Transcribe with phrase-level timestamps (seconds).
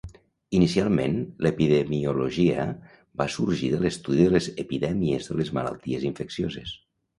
[0.59, 2.65] Inicialment l'epidemiologia
[3.23, 6.77] va sorgir de l'estudi de les epidèmies de les malalties infeccioses.